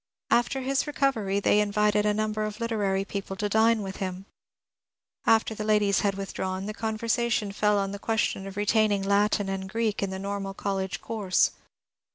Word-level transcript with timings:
After 0.31 0.61
his 0.61 0.87
recovery 0.87 1.39
they 1.39 1.59
invited 1.59 2.07
a 2.07 2.13
number 2.15 2.41
of 2.43 2.59
literary 2.59 3.05
people 3.05 3.35
to 3.35 3.47
dine 3.47 3.83
with 3.83 3.97
him. 3.97 4.25
After 5.27 5.53
the 5.53 5.63
ladies 5.63 5.99
had 5.99 6.15
withdrawn 6.15 6.65
the 6.65 6.73
conversation 6.73 7.51
fell 7.51 7.77
on 7.77 7.91
the 7.91 7.99
question 7.99 8.47
of 8.47 8.57
retaining 8.57 9.03
Latin 9.03 9.47
and 9.47 9.69
Greek 9.69 10.01
in 10.01 10.09
the 10.09 10.17
normal 10.17 10.55
college 10.55 11.01
course. 11.01 11.51